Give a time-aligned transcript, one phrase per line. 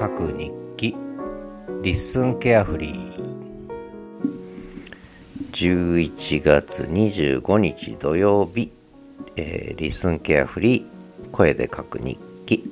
[0.00, 0.96] 書く日記。
[1.82, 3.68] LISTEN carefree
[5.52, 8.72] 11月25日土曜日、
[9.36, 12.64] えー、 LISTEN carefree 声で書く日記。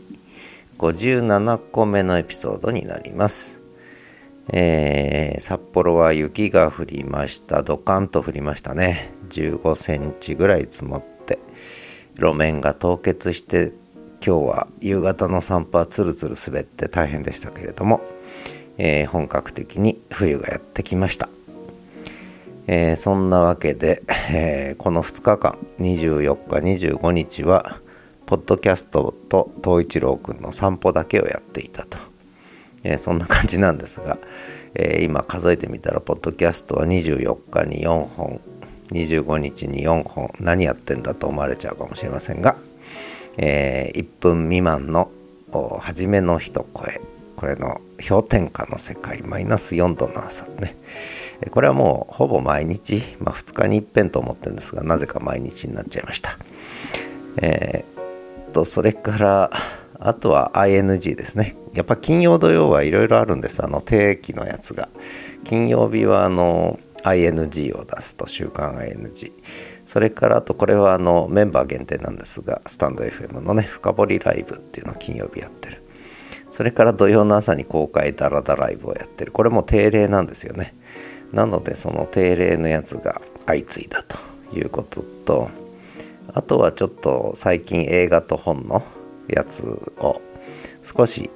[0.79, 3.61] 57個目のエピソードになります、
[4.51, 7.63] えー、札幌は雪が降りました。
[7.63, 9.13] ドカンと降りましたね。
[9.29, 11.39] 15センチぐらい積もって。
[12.17, 13.74] 路面が凍結して
[14.25, 18.01] 今日は夕方の散歩はつるつる滑って大変でしたけれども、
[18.77, 21.29] えー、本格的に冬がやってきました、
[22.67, 27.81] えー、そんなわけで、えー、この2日間24日25日は
[28.27, 31.97] ポッドキャストと東一郎くんの散歩だけをやっていたと、
[32.85, 34.19] えそんな感じなんですが、
[34.75, 38.43] え今数えてみたらポッドキャストは24日に4本
[38.91, 42.57] 25日に4本何やってんだと思われちゃうかもしれませんが
[43.38, 45.10] えー、1分未満の
[45.80, 47.01] 初めの一声。
[47.37, 50.76] これの氷点下の世界マイナス4度の朝ね。
[51.52, 56.37] これはもうほぼ毎日、まあ、2日に一遍と思ってるんですがなぜか毎日になっちゃいました。
[57.40, 59.51] えー、とそれから
[60.01, 61.54] あとは ING ですね。
[61.74, 63.65] やっぱ金曜土曜はいろいろあるんです。
[63.65, 64.88] あの定期のやつが。
[65.44, 69.32] 金曜日はあの ING を出すと週刊 ING
[69.89, 75.83] それからあとこれはあのメンバー限定なんですがスタンド FM のね深掘りライブっていうのを金曜日やってる。
[76.50, 79.33] それから土曜の朝に公開ダラダライブをやってる。
[79.33, 80.75] これも定例なんですよね。
[81.33, 84.19] なのでその定例のやつが相次いだと
[84.55, 85.49] いうことと
[86.34, 88.83] あとはちょっと最近映画と本の
[89.27, 90.21] やつを
[90.83, 91.31] 少し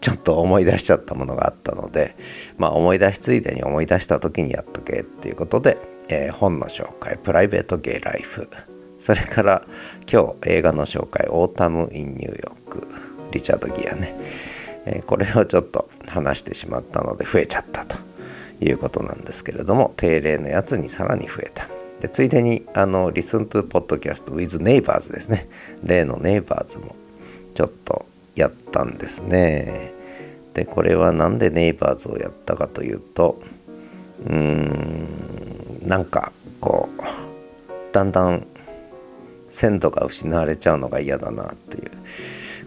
[0.00, 2.16] ちょっと思い出しちゃったものがあったので
[2.56, 5.76] まあ思い出しついでに思い出した時にやっとけっていうことで
[6.10, 8.48] えー、本の紹介プライベートゲイライフ。
[8.98, 9.62] それから
[10.10, 12.86] 今日映画の紹介オータム・イン・ニューヨーク。
[13.32, 14.14] リチャード・ギアね、
[14.86, 17.96] えー、これをちょっと話してしまったので増えちゃったと。
[18.62, 21.68] いうことなんですけれども定例のやつにさらに増えた。
[22.00, 25.48] でついでにあの Listen to Podcast with Neighbors ですね。
[25.82, 26.94] 例の Neighbors も
[27.54, 28.06] ちょっと
[28.36, 29.92] やったんですね。
[30.54, 33.40] でこれは何で Neighbors をやったかというと
[34.26, 35.06] うーん
[35.82, 37.02] なんかこう
[37.92, 38.46] だんだん
[39.48, 41.90] 鮮度が失われちゃうのが嫌だなっていう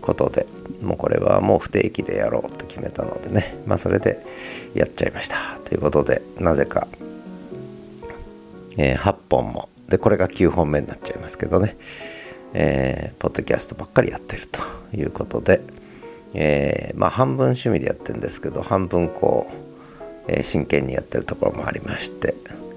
[0.02, 0.46] ことで
[0.82, 3.56] もうこれはもう不定期でやろうと決めたのでね。
[3.66, 4.20] まあそれで
[4.76, 5.38] やっちゃいました。
[5.64, 6.88] ということでなぜか、
[8.78, 9.70] えー、8本も。
[9.88, 11.78] でこれが9本目になっちゃいますけどね。
[12.54, 14.62] えー、ポッドキャストばっかりやってると
[14.96, 15.62] いうことで、
[16.34, 19.50] えー、まあ半分趣味でやってるんですけど半分こ
[20.28, 22.36] う、え、真剣にやってるところもありまして。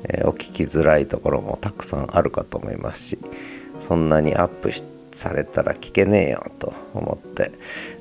[0.09, 3.19] えー、お聞きづらいところもたくさんあるかと思いますし
[3.79, 4.71] そんなにアップ
[5.13, 7.53] されたら聞けねえよと思って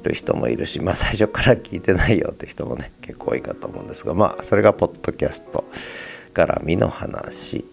[0.04, 5.64] る人もいるしまあ最初から聞いてないよって人もね結構多いかと思うんですがまあそれがポッドキャスト
[6.36, 7.66] 絡みの話。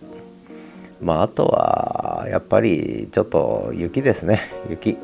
[1.01, 4.41] まああとはやっぱりちょっと雪ですね。
[4.71, 4.97] 雪。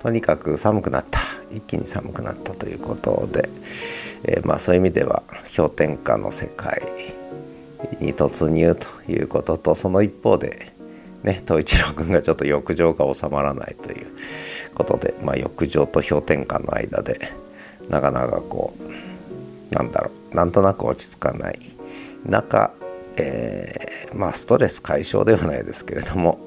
[0.00, 1.18] とにかく寒くなった。
[1.50, 3.48] 一気に寒くなったということで、
[4.24, 5.22] えー、まあそういう意味では
[5.56, 6.82] 氷点下の世界。
[8.00, 10.72] に突入ということとその一方で
[11.22, 14.06] ね東一郎君がちょっと浴場が収まらないという
[14.74, 17.32] ことで、まあ、浴場と氷点下の間で
[17.88, 21.58] なかなかこうなんだろうなんとなく落ち着かない
[22.24, 22.72] 中、
[23.16, 26.38] えー、まあストレス解消ではないですけれども、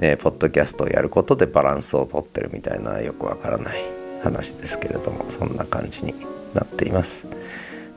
[0.00, 3.82] えー、ポッドキャストをやることでバランスをとってるみたいなよくわからない
[4.22, 6.14] 話ですけれどもそんな感じに
[6.54, 7.26] なっています。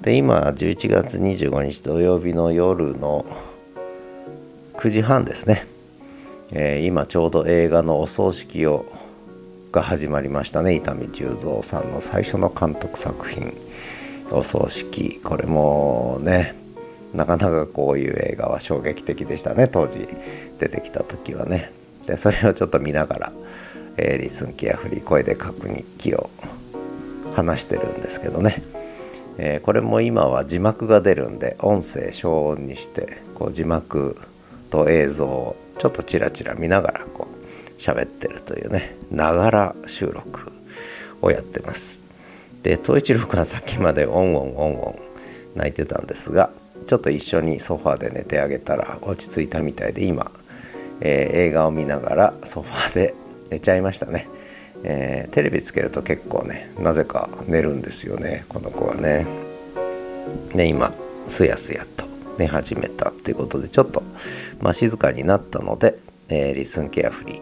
[0.01, 3.25] で今11月25日土曜日の夜の
[4.75, 5.65] 9時半ですね、
[6.51, 8.85] えー、今ちょうど映画のお葬式を
[9.71, 10.75] が始まりましたね。
[10.75, 13.53] 伊丹十三さんの最初の監督作品。
[14.31, 15.19] お葬式。
[15.21, 16.55] これもね
[17.13, 19.67] なかなかこういう映画は衝撃的でしたね。
[19.67, 20.07] 当時
[20.59, 21.71] 出てきた時はね。
[22.05, 23.31] でそれをちょっと見ながら、
[23.97, 26.29] えー、リスンケアフリー声で書く日記を
[27.35, 28.63] 話してるんですけどね。
[29.37, 34.19] えー、これも今は字幕が出るんで音声消音にしてこう字幕
[34.69, 40.51] と映像をちょっとチラチラ見ながらこう喋ってるというねながら収録
[41.21, 42.01] をやってます。
[42.63, 44.99] で東一郎君はさっきまでオンオンオンオン
[45.55, 46.49] 泣いてたんですが
[46.85, 50.31] ちょっと一緒にソファーで寝てあげたら落ち着いたみたいで今、
[50.99, 53.13] えー、映画を見ながらソファーで
[53.49, 54.27] 寝ちゃいましたね。
[54.89, 59.27] えー、テレビつけると結構ねなぜか寝るんですよねこの子はね。
[60.55, 60.93] で今
[61.27, 62.05] すやすやと
[62.37, 64.01] 寝始めたっていうことでちょっと、
[64.61, 65.99] まあ、静かになったので、
[66.29, 67.41] えー、 LISTEN carefree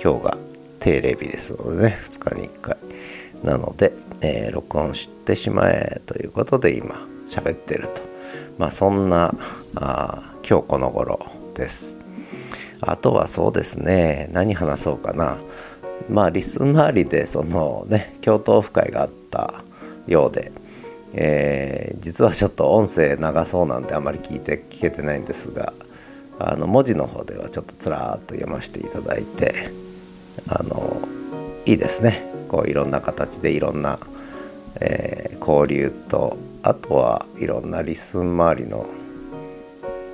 [0.00, 0.38] 今日が
[0.78, 2.76] 定例日ですのでね2日に1回。
[3.42, 6.94] なので、えー、録音してしまえということで今
[7.28, 8.02] 喋ってると。
[8.58, 9.34] まあそんな
[9.74, 11.18] あ今日この頃
[11.56, 11.98] です。
[12.80, 15.38] あとはそうですね何話そうかな。
[16.08, 19.62] まあリス周りでそのね共闘オフ会があった
[20.06, 20.52] ようで、
[21.14, 25.72] えー、実はちょっと音声長そうなんであまり聞いて聞けてないんですが
[26.38, 29.70] あの文字の方ではちょっとつらーっと読ませていただいて
[30.48, 31.00] あの
[31.64, 32.22] いいですね。
[32.48, 33.98] こういろんな形でいろんな、
[34.80, 38.86] えー、交流とあとはいろんなリスン周りの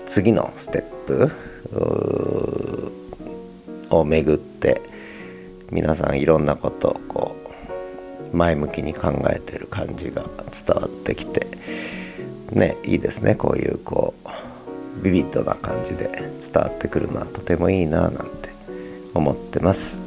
[0.07, 2.93] 次のステップ
[3.91, 4.81] を巡って
[5.71, 7.37] 皆さんいろんなことをこ
[8.33, 10.23] う前向きに考えてる感じが
[10.67, 11.47] 伝わってきて
[12.53, 13.35] ねいいですね。
[13.35, 18.51] こういうこうビビッドな感じで伝わってくるのはとてもいいななんて
[19.15, 20.03] 思ってます。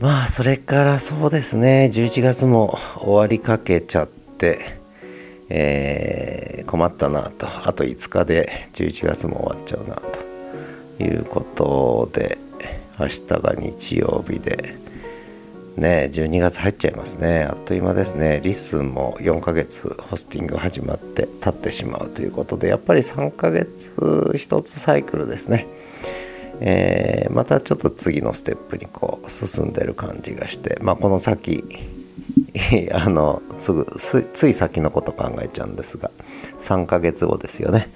[0.00, 1.90] まあそれからそうですね。
[1.92, 4.84] 11月も終わりかけちゃって
[5.48, 7.46] えー、困ったなと。
[7.46, 12.38] あと5日で11月も終わっちゃうなということで
[12.98, 14.84] 明日が日曜日で。
[15.76, 17.48] ね12月入っちゃいますね。
[17.50, 18.40] あっという間ですね。
[18.42, 25.66] LISTEN も4ヶ月ホスティング始まって経ってしまうということでやっぱり3ヶ月1つサイクルですね。
[26.60, 31.64] えー、またちょっと次のステップにこう進んでる感じがしてまあこの先
[32.94, 33.84] あのすぐ
[34.32, 36.12] つい先のこと考えちゃうんですが
[36.60, 37.90] 3ヶ月後ですよね。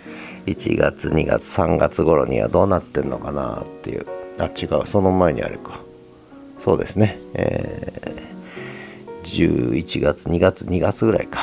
[0.47, 4.18] 1月2月3月頃にはどうなってんのかなっていう。
[4.39, 4.87] あ違う。
[4.87, 5.81] その前にあれか。
[6.61, 11.39] そうですね、えー、11月2月2月ぐらいか、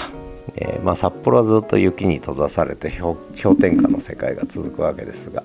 [0.56, 5.44] えー、まあ、札幌はずっと雪に閉ざされて氷点下の世界が続くわけですが、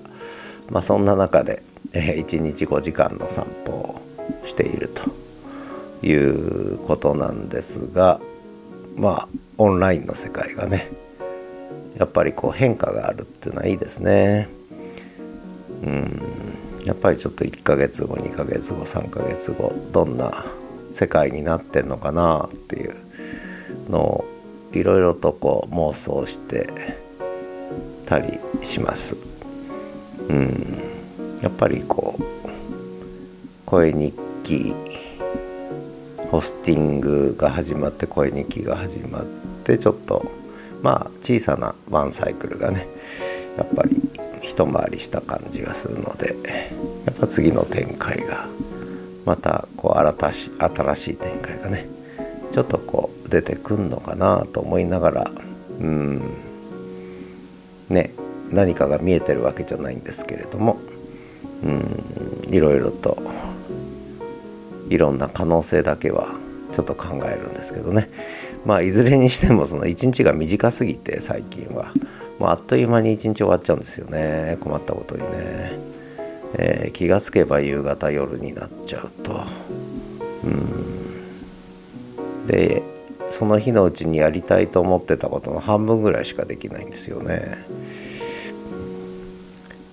[0.69, 1.63] まあ、そんな中で、
[1.93, 4.01] えー、1日5時間の散歩を
[4.45, 8.19] しているということなんですが
[8.95, 9.27] まあ
[9.57, 10.89] オンラインの世界がね
[11.97, 14.47] やっぱりこう変化があるっていうのはいいですね。
[15.83, 16.21] うん。
[16.85, 20.45] やっぱりちょっと1ヶ月後2ヶ月後3ヶ月後どんな
[20.91, 22.95] 世界になってんのかなっていう
[23.89, 24.25] のを
[24.73, 26.69] いろいろとこう妄想して
[28.05, 29.15] たりします。
[30.29, 30.81] うん。
[31.41, 32.23] やっぱりこう
[33.65, 34.13] 声日
[34.43, 34.73] 記
[36.29, 39.25] ホスティングが始まって声日記が始まっ
[39.63, 40.31] てちょっと
[40.81, 42.87] まあ小さなワンサイクルがね
[43.57, 44.00] やっぱり
[44.51, 46.35] 一回りした感じがするので
[47.05, 48.47] やっぱ次の展開が
[49.25, 51.87] またこう新し新しい展開がね
[52.51, 55.31] ちょっとこう出てくんのかなと思いながら
[55.79, 56.21] うん
[57.87, 58.13] ね
[58.51, 60.81] 何かが見えてるわけじゃないんですけれども
[61.63, 63.17] うんいろいろと
[64.89, 66.27] いろんな可能性だけは
[66.73, 68.09] ちょっと考えるんですけどね
[68.65, 71.93] まあいずれにしてもその一日が短すぎて最近は
[72.41, 74.57] もうあっという間に一日終わっちゃうんですよね。
[74.61, 75.73] 困ったことにね、
[76.55, 79.43] えー、気がつけば夕方夜になっちゃうと。
[80.43, 82.47] うん。
[82.47, 82.81] で
[83.29, 87.63] その日のうちにやりたいと思ってたことの半分ぐらいしかできないんですよね。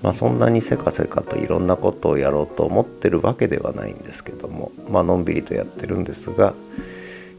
[0.03, 6.55] まあ、そんなにせかせかといろんなことをやろうと思ってるわけではないんですけども、まあのんびりとやってるんですが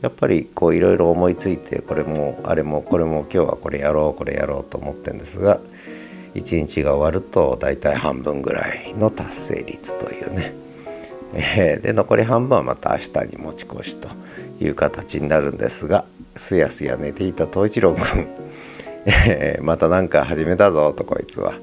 [0.01, 5.60] やっぱりこういろいろ思いついてこれもあれもこれも今日はこれやろうこれやろうと思ってるんですが
[6.34, 10.53] 一日が終わると大体半分ぐらいの達成率というね、
[11.34, 14.08] えー、で残り半分はまた明日に持ち越しと
[14.62, 18.27] いう形になるんですがすやすや寝ていた藤一郎君、
[19.06, 21.53] えー、また何か始めたぞとこいつは。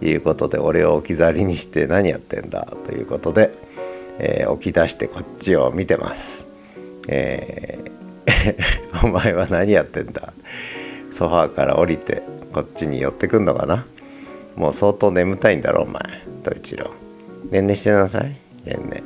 [0.00, 3.50] いうことで俺を置き去りにして何やってんだということで、
[4.18, 6.47] えー、起き出してこっちを見てます。
[7.08, 10.32] えー、 お前は何やってんだ？
[11.10, 12.22] ソファーから降りて
[12.52, 13.86] こっちに寄ってくんのかな？
[14.56, 16.02] もう相当眠たいんだろお前
[16.42, 16.90] と一郎。
[17.50, 18.36] ねんねしてなさい。
[18.64, 19.02] ねんね。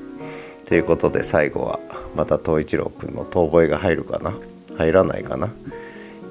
[0.67, 1.79] ということで最後は
[2.17, 4.35] また東一郎くんの遠吠えが入るかな？
[4.77, 5.53] 入らないかな？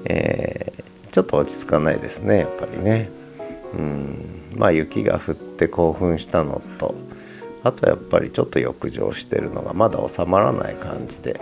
[0.04, 3.08] えー、ちょっと落ち着かないですねやっぱりね。
[3.74, 4.16] うん
[4.56, 6.94] まあ雪が降って興奮したのと
[7.64, 11.40] あとやっぱりちょっと浴場してるのがまだ収まらない感じで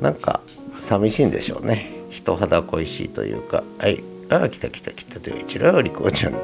[0.00, 0.40] なんか
[0.78, 1.90] 寂しいんでしょうね。
[2.10, 3.62] 人肌恋しいというか。
[3.78, 4.02] はい。
[4.30, 6.38] ああ来た来た来たと一郎よりこうちゃんだ。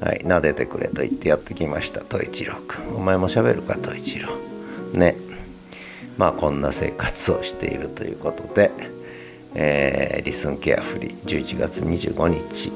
[0.00, 0.18] はい。
[0.24, 2.96] 撫でてくれと言ってやってきましたと一郎くん。
[2.96, 4.28] お前も喋るかと一郎
[4.92, 5.16] ね。
[6.16, 8.70] まあこんな生活をしているということで、
[9.54, 12.72] えー、リスンケアフリー11月25日。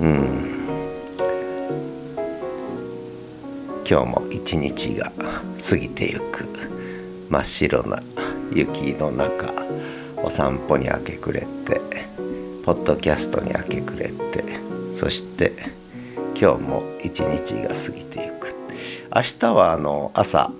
[0.00, 0.50] うん。
[3.88, 5.10] 今日も一日が
[5.68, 6.48] 過ぎてゆく。
[7.30, 8.02] 真っ白な
[8.52, 9.52] 雪の中
[10.16, 11.80] お散歩に明け暮れて
[12.64, 14.44] ポッドキャストに明け暮れて
[14.92, 15.52] そして
[16.40, 18.54] 今日も一日が過ぎていく
[19.14, 20.50] 明日はあの朝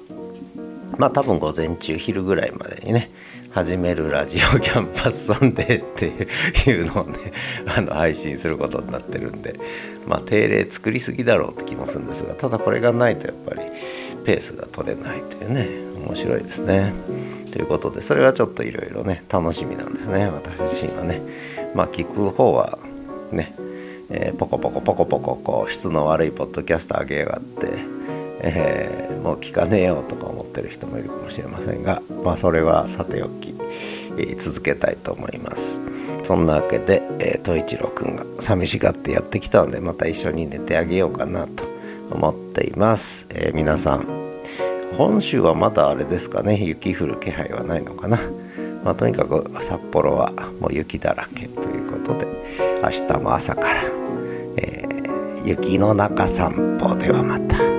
[0.99, 3.11] まあ多分午前中昼ぐらいまでにね
[3.52, 7.18] 始めるラジオキャンパスソンデーっていうのをね
[7.66, 9.54] あの配信することになってるんで
[10.06, 13.62] まあ定例作りすぎだろうって気もするんですがただこれがないとやっぱり
[14.25, 15.68] ペースが取れないというね
[16.06, 16.92] 面白いですね。
[17.50, 20.28] ということでそれはちょっといろいろね楽しみなんですね。
[20.28, 21.21] 私自身はね。
[21.75, 22.78] まあ聞く方は
[23.33, 23.54] ね、
[24.11, 27.69] えー、ポコポコポコポコこう質の悪いポッドキャスト上げやがって、
[28.40, 35.83] えー、もう聞かねえよとか思ってる人もいるかもしれませんがまあそれはさておき、えー、続けたいと思います。
[36.23, 41.64] そんなわけで、えー、東一郎くんが寂しがってやってきたのでまた一緒に寝てあげようかなと
[42.11, 44.20] 思っています、え、皆さん
[45.00, 48.19] 本州はまだあれですかね雪降る気配はないのかな、
[48.85, 50.30] まあ、とにかく札幌は
[50.61, 52.26] もう雪だらけということで
[52.83, 53.83] 明日も朝から、
[54.59, 57.70] えー、雪の中散歩ではまた。